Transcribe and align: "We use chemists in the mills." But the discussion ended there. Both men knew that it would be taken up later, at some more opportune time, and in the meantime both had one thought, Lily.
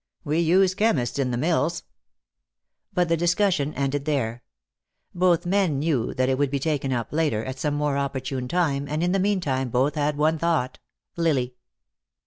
"We 0.23 0.39
use 0.39 0.73
chemists 0.73 1.19
in 1.19 1.29
the 1.29 1.37
mills." 1.37 1.83
But 2.91 3.07
the 3.07 3.15
discussion 3.15 3.71
ended 3.75 4.05
there. 4.05 4.41
Both 5.13 5.45
men 5.45 5.77
knew 5.77 6.15
that 6.15 6.27
it 6.27 6.39
would 6.39 6.49
be 6.49 6.57
taken 6.57 6.91
up 6.91 7.13
later, 7.13 7.45
at 7.45 7.59
some 7.59 7.75
more 7.75 7.99
opportune 7.99 8.47
time, 8.47 8.87
and 8.87 9.03
in 9.03 9.11
the 9.11 9.19
meantime 9.19 9.69
both 9.69 9.93
had 9.93 10.17
one 10.17 10.39
thought, 10.39 10.79
Lily. 11.17 11.53